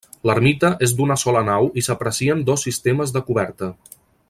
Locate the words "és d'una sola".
0.87-1.43